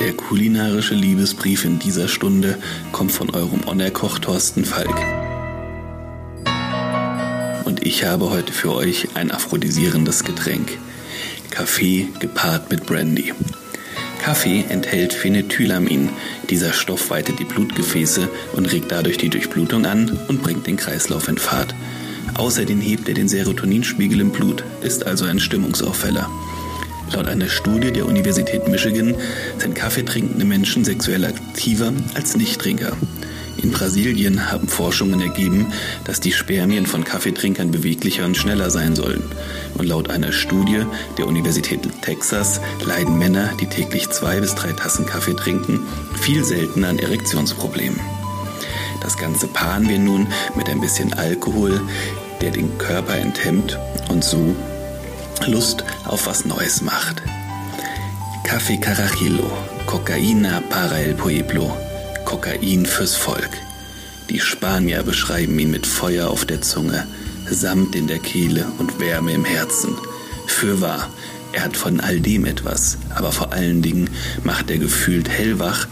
Der 0.00 0.12
kulinarische 0.14 0.94
Liebesbrief 0.94 1.64
in 1.64 1.78
dieser 1.78 2.08
Stunde 2.08 2.58
kommt 2.90 3.12
von 3.12 3.30
eurem 3.30 3.68
Onerkoch 3.68 4.18
Thorsten 4.18 4.64
Falk. 4.64 4.96
Und 7.64 7.86
ich 7.86 8.04
habe 8.04 8.30
heute 8.30 8.52
für 8.52 8.74
euch 8.74 9.10
ein 9.14 9.30
aphrodisierendes 9.30 10.24
Getränk. 10.24 10.78
Kaffee 11.50 12.08
gepaart 12.18 12.68
mit 12.70 12.84
Brandy. 12.84 13.32
Kaffee 14.20 14.64
enthält 14.68 15.12
Phenethylamin. 15.12 16.08
Dieser 16.50 16.72
Stoff 16.72 17.10
weitet 17.10 17.38
die 17.38 17.44
Blutgefäße 17.44 18.28
und 18.54 18.72
regt 18.72 18.90
dadurch 18.90 19.18
die 19.18 19.28
Durchblutung 19.28 19.86
an 19.86 20.18
und 20.26 20.42
bringt 20.42 20.66
den 20.66 20.76
Kreislauf 20.76 21.28
in 21.28 21.38
Fahrt. 21.38 21.76
Außerdem 22.36 22.80
hebt 22.80 23.08
er 23.08 23.14
den 23.14 23.28
Serotoninspiegel 23.28 24.20
im 24.20 24.30
Blut, 24.30 24.62
ist 24.82 25.06
also 25.06 25.24
ein 25.24 25.40
Stimmungsauffäller. 25.40 26.28
Laut 27.12 27.28
einer 27.28 27.48
Studie 27.48 27.92
der 27.92 28.04
Universität 28.04 28.68
Michigan 28.68 29.14
sind 29.58 29.74
kaffeetrinkende 29.74 30.44
Menschen 30.44 30.84
sexuell 30.84 31.24
aktiver 31.24 31.92
als 32.14 32.36
Nichttrinker. 32.36 32.92
In 33.62 33.70
Brasilien 33.70 34.50
haben 34.50 34.68
Forschungen 34.68 35.20
ergeben, 35.22 35.72
dass 36.04 36.20
die 36.20 36.32
Spermien 36.32 36.84
von 36.84 37.04
Kaffeetrinkern 37.04 37.70
beweglicher 37.70 38.26
und 38.26 38.36
schneller 38.36 38.70
sein 38.70 38.94
sollen. 38.94 39.22
Und 39.78 39.86
laut 39.86 40.10
einer 40.10 40.32
Studie 40.32 40.84
der 41.16 41.26
Universität 41.26 41.80
Texas 42.02 42.60
leiden 42.84 43.18
Männer, 43.18 43.50
die 43.60 43.66
täglich 43.66 44.10
zwei 44.10 44.40
bis 44.40 44.54
drei 44.54 44.72
Tassen 44.72 45.06
Kaffee 45.06 45.34
trinken, 45.34 45.80
viel 46.20 46.44
seltener 46.44 46.88
an 46.88 46.98
Erektionsproblemen. 46.98 47.98
Das 49.00 49.16
Ganze 49.16 49.46
paaren 49.46 49.88
wir 49.88 49.98
nun 49.98 50.26
mit 50.54 50.68
ein 50.68 50.80
bisschen 50.80 51.12
Alkohol, 51.14 51.80
der 52.40 52.50
den 52.50 52.76
Körper 52.78 53.16
enthemmt 53.16 53.78
und 54.08 54.24
so 54.24 54.54
Lust 55.46 55.84
auf 56.04 56.26
was 56.26 56.44
Neues 56.44 56.82
macht. 56.82 57.22
Café 58.44 58.80
Carajillo, 58.80 59.50
Cocaína 59.86 60.60
para 60.70 61.00
el 61.00 61.14
Pueblo, 61.14 61.76
Kokain 62.24 62.86
fürs 62.86 63.16
Volk. 63.16 63.50
Die 64.30 64.40
Spanier 64.40 65.02
beschreiben 65.02 65.58
ihn 65.58 65.70
mit 65.70 65.86
Feuer 65.86 66.28
auf 66.28 66.44
der 66.44 66.62
Zunge, 66.62 67.06
Samt 67.48 67.94
in 67.94 68.08
der 68.08 68.18
Kehle 68.18 68.66
und 68.78 68.98
Wärme 68.98 69.32
im 69.32 69.44
Herzen. 69.44 69.96
Fürwahr, 70.46 71.08
er 71.52 71.64
hat 71.64 71.76
von 71.76 72.00
all 72.00 72.20
dem 72.20 72.44
etwas, 72.44 72.98
aber 73.14 73.30
vor 73.30 73.52
allen 73.52 73.82
Dingen 73.82 74.10
macht 74.42 74.70
er 74.70 74.78
gefühlt 74.78 75.28
hellwach 75.28 75.86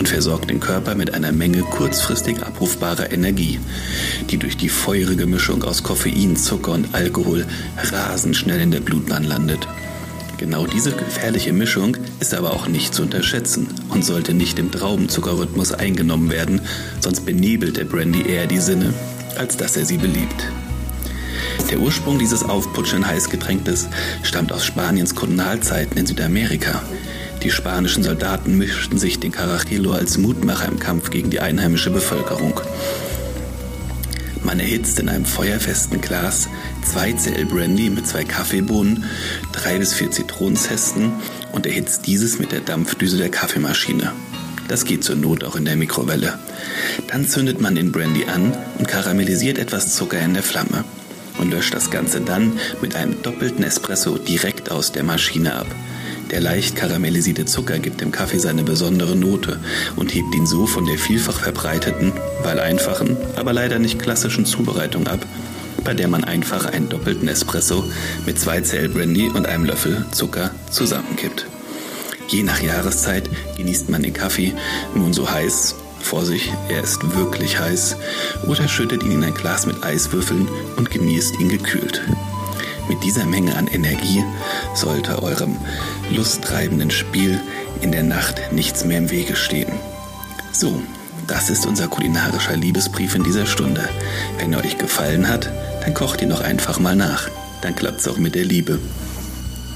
und 0.00 0.08
versorgt 0.08 0.48
den 0.48 0.60
Körper 0.60 0.94
mit 0.94 1.12
einer 1.12 1.30
Menge 1.30 1.60
kurzfristig 1.60 2.42
abrufbarer 2.42 3.12
Energie, 3.12 3.60
die 4.30 4.38
durch 4.38 4.56
die 4.56 4.70
feurige 4.70 5.26
Mischung 5.26 5.62
aus 5.62 5.82
Koffein, 5.82 6.36
Zucker 6.36 6.72
und 6.72 6.94
Alkohol 6.94 7.44
rasend 7.76 8.34
schnell 8.34 8.62
in 8.62 8.70
der 8.70 8.80
Blutbahn 8.80 9.24
landet. 9.24 9.68
Genau 10.38 10.66
diese 10.66 10.92
gefährliche 10.92 11.52
Mischung 11.52 11.98
ist 12.18 12.32
aber 12.32 12.54
auch 12.54 12.66
nicht 12.66 12.94
zu 12.94 13.02
unterschätzen 13.02 13.66
und 13.90 14.02
sollte 14.02 14.32
nicht 14.32 14.58
im 14.58 14.70
Traubenzuckerrhythmus 14.70 15.72
eingenommen 15.72 16.30
werden, 16.30 16.62
sonst 17.00 17.26
benebelt 17.26 17.76
der 17.76 17.84
Brandy 17.84 18.22
eher 18.22 18.46
die 18.46 18.60
Sinne, 18.60 18.94
als 19.36 19.58
dass 19.58 19.76
er 19.76 19.84
sie 19.84 19.98
beliebt. 19.98 20.46
Der 21.70 21.78
Ursprung 21.78 22.18
dieses 22.18 22.42
aufputschenden 22.42 23.06
Heißgetränkes 23.06 23.90
stammt 24.22 24.50
aus 24.50 24.64
Spaniens 24.64 25.14
Kolonialzeiten 25.14 25.98
in 25.98 26.06
Südamerika. 26.06 26.82
Die 27.42 27.50
spanischen 27.50 28.02
Soldaten 28.02 28.58
mischten 28.58 28.98
sich 28.98 29.18
den 29.18 29.32
Carajillo 29.32 29.92
als 29.92 30.18
Mutmacher 30.18 30.68
im 30.68 30.78
Kampf 30.78 31.10
gegen 31.10 31.30
die 31.30 31.40
einheimische 31.40 31.90
Bevölkerung. 31.90 32.60
Man 34.42 34.60
erhitzt 34.60 34.98
in 34.98 35.08
einem 35.08 35.24
feuerfesten 35.24 36.00
Glas 36.00 36.48
zwei 36.84 37.12
Zell 37.12 37.46
Brandy 37.46 37.88
mit 37.88 38.06
zwei 38.06 38.24
Kaffeebohnen, 38.24 39.04
drei 39.52 39.78
bis 39.78 39.94
vier 39.94 40.10
Zitronenzesten 40.10 41.12
und 41.52 41.66
erhitzt 41.66 42.06
dieses 42.06 42.38
mit 42.38 42.52
der 42.52 42.60
Dampfdüse 42.60 43.16
der 43.16 43.30
Kaffeemaschine. 43.30 44.12
Das 44.68 44.84
geht 44.84 45.02
zur 45.02 45.16
Not 45.16 45.42
auch 45.42 45.56
in 45.56 45.64
der 45.64 45.76
Mikrowelle. 45.76 46.38
Dann 47.08 47.26
zündet 47.26 47.60
man 47.60 47.74
den 47.74 47.90
Brandy 47.90 48.26
an 48.26 48.56
und 48.78 48.86
karamellisiert 48.86 49.58
etwas 49.58 49.94
Zucker 49.94 50.20
in 50.20 50.34
der 50.34 50.42
Flamme 50.42 50.84
und 51.38 51.50
löscht 51.50 51.74
das 51.74 51.90
Ganze 51.90 52.20
dann 52.20 52.52
mit 52.82 52.94
einem 52.94 53.22
doppelten 53.22 53.64
Espresso 53.64 54.18
direkt 54.18 54.70
aus 54.70 54.92
der 54.92 55.04
Maschine 55.04 55.54
ab. 55.54 55.66
Der 56.30 56.40
leicht 56.40 56.76
karamellisierte 56.76 57.44
Zucker 57.44 57.80
gibt 57.80 58.00
dem 58.00 58.12
Kaffee 58.12 58.38
seine 58.38 58.62
besondere 58.62 59.16
Note 59.16 59.58
und 59.96 60.14
hebt 60.14 60.32
ihn 60.34 60.46
so 60.46 60.66
von 60.66 60.86
der 60.86 60.96
vielfach 60.96 61.40
verbreiteten, 61.40 62.12
weil 62.44 62.60
einfachen, 62.60 63.16
aber 63.34 63.52
leider 63.52 63.80
nicht 63.80 63.98
klassischen 63.98 64.46
Zubereitung 64.46 65.08
ab, 65.08 65.26
bei 65.82 65.92
der 65.92 66.06
man 66.06 66.22
einfach 66.22 66.66
einen 66.66 66.88
doppelten 66.88 67.26
Espresso 67.26 67.84
mit 68.26 68.38
zwei 68.38 68.60
Zell 68.60 68.88
Brandy 68.88 69.28
und 69.28 69.46
einem 69.46 69.64
Löffel 69.64 70.06
Zucker 70.12 70.52
zusammenkippt. 70.70 71.46
Je 72.28 72.44
nach 72.44 72.62
Jahreszeit 72.62 73.28
genießt 73.56 73.90
man 73.90 74.04
den 74.04 74.12
Kaffee 74.12 74.54
nun 74.94 75.12
so 75.12 75.28
heiß, 75.28 75.74
Vorsicht, 75.98 76.52
er 76.68 76.82
ist 76.82 77.16
wirklich 77.16 77.58
heiß, 77.58 77.96
oder 78.46 78.68
schüttet 78.68 79.02
ihn 79.02 79.12
in 79.12 79.24
ein 79.24 79.34
Glas 79.34 79.66
mit 79.66 79.82
Eiswürfeln 79.82 80.48
und 80.76 80.90
genießt 80.90 81.40
ihn 81.40 81.48
gekühlt. 81.48 82.02
Mit 82.90 83.04
dieser 83.04 83.24
Menge 83.24 83.56
an 83.56 83.68
Energie 83.68 84.24
sollte 84.74 85.22
eurem 85.22 85.56
lusttreibenden 86.10 86.90
Spiel 86.90 87.40
in 87.82 87.92
der 87.92 88.02
Nacht 88.02 88.50
nichts 88.50 88.84
mehr 88.84 88.98
im 88.98 89.10
Wege 89.10 89.36
stehen. 89.36 89.70
So, 90.50 90.82
das 91.28 91.50
ist 91.50 91.66
unser 91.66 91.86
kulinarischer 91.86 92.56
Liebesbrief 92.56 93.14
in 93.14 93.22
dieser 93.22 93.46
Stunde. 93.46 93.88
Wenn 94.38 94.52
er 94.52 94.64
euch 94.64 94.76
gefallen 94.76 95.28
hat, 95.28 95.48
dann 95.84 95.94
kocht 95.94 96.20
ihr 96.20 96.26
noch 96.26 96.40
einfach 96.40 96.80
mal 96.80 96.96
nach. 96.96 97.28
Dann 97.62 97.76
klappt's 97.76 98.08
auch 98.08 98.18
mit 98.18 98.34
der 98.34 98.44
Liebe. 98.44 98.80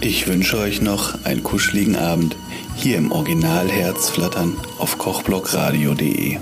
Ich 0.00 0.26
wünsche 0.26 0.58
euch 0.58 0.82
noch 0.82 1.24
einen 1.24 1.44
kuscheligen 1.44 1.94
Abend 1.94 2.34
hier 2.74 2.98
im 2.98 3.12
Original 3.12 3.68
Herzflattern 3.68 4.56
auf 4.78 4.98
kochblockradio.de. 4.98 6.38